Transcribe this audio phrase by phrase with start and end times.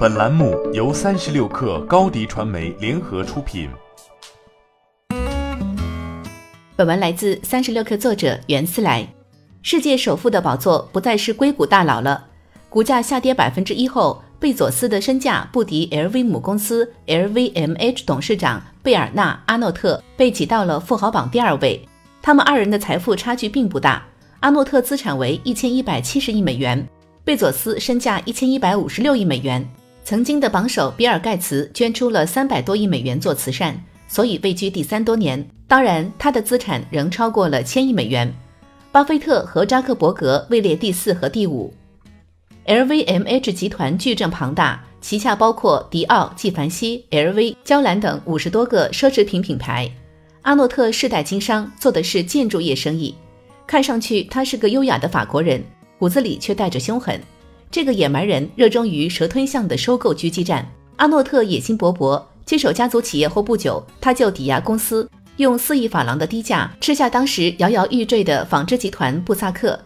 [0.00, 3.68] 本栏目由三十六氪高低传媒联合出品。
[6.74, 9.06] 本文来自三十六氪作者袁思来。
[9.60, 12.24] 世界首富的宝座不再是硅谷大佬了。
[12.70, 21.86] 股价下跌百分之一后，贝佐斯的身价不敌 LV 母公司 LVMH 董事长贝尔纳·阿诺特，被挤到了富豪榜第二位。
[22.22, 24.02] 他们二人的财富差距并不大。
[24.40, 26.88] 阿诺特资产为一千一百七十亿美元，
[27.22, 29.70] 贝佐斯身价一千一百五十六亿美元。
[30.10, 35.48] 曾经的榜首比尔盖茨捐出了三百多亿美元做慈善，所以位居第三多年。
[35.68, 38.28] 当然，他的资产仍超过了千亿美元。
[38.90, 41.72] 巴菲特和扎克伯格位列第四和第五。
[42.66, 49.88] LVMH 集团矩阵庞大，旗下包括迪奥、纪梵希、LV、娇兰等五十多个奢侈品品牌。
[50.42, 53.14] 阿诺特世代经商，做的是建筑业生意。
[53.64, 55.62] 看上去他是个优雅的法国人，
[56.00, 57.20] 骨子里却带着凶狠。
[57.70, 60.68] 这个野蛮人热衷于蛇吞象的收购狙击战。
[60.96, 69.78] 阿诺特野心勃勃，接手家族企业后不久，他就抵押公司，用四亿法郎的低价吃下当时摇摇欲坠的纺织集团布萨克。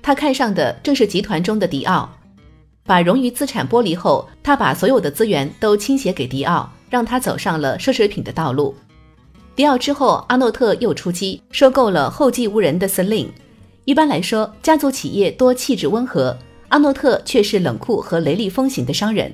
[0.00, 2.10] 他看上的正是集团中的迪奥。
[2.84, 8.74] 把冗余资产剥离后，他把所有的资源都倾斜给迪奥，让他走上了奢侈品的道路。
[9.54, 13.28] 迪奥之后，阿诺特又出击，收购了后继无人的 Celine。
[13.84, 16.36] 一般来说，家族企业多气质温和，
[16.68, 19.32] 阿诺特却是冷酷和雷厉风行的商人。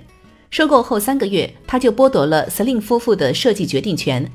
[0.50, 4.30] 收购后三个月，他就剥夺了斯林夫妇的设计决定权。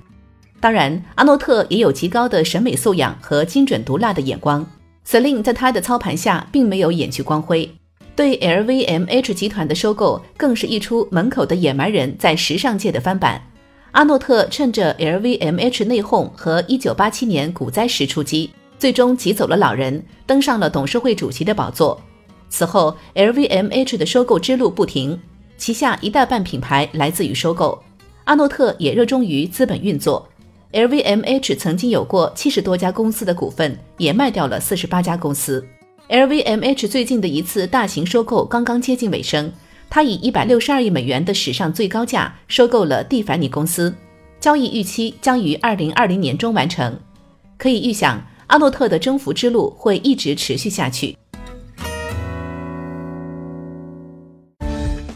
[0.60, 4.66] 当然，阿诺特也有极高的审美素养和精准毒辣的眼光。
[5.04, 7.70] 斯林在他的操盘下并没有掩去光辉。
[8.16, 13.40] 对 LVMH 集团的收购，更是一出门口的野蛮人在时尚界的翻版。
[13.92, 22.02] 阿诺特趁着 LVMH 内讧和1987年股灾时出击，最终挤走了老人，登上了董事会主席的宝座。
[22.50, 25.20] 此后，LVMH 的收购之路不停，
[25.58, 27.82] 旗下一大半品牌来自于收购。
[28.24, 30.28] 阿诺特也热衷于资本运作
[30.72, 35.66] ，LVMH 曾经有过七十多家公司的股份，也卖掉了四十八家公司。
[36.10, 39.52] LVMH 最近的一次大型收购刚刚接近尾声。
[39.90, 43.94] 他以一百六十二亿美元的史上最高价收购了蒂凡尼公司，
[44.40, 47.00] 交易预期将于二零二零年中完成。
[47.58, 51.18] 可以预想，阿诺特的征服之路会一直持续下去。